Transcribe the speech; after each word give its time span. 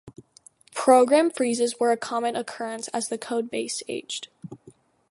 Program 0.73 1.29
freezes 1.29 1.79
were 1.79 1.91
a 1.91 1.95
common 1.95 2.35
occurrence 2.35 2.87
as 2.87 3.09
the 3.09 3.19
code 3.19 3.51
base 3.51 3.83
aged. 3.87 4.29